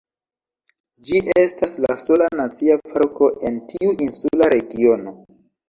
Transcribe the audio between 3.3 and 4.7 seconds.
en tiu insula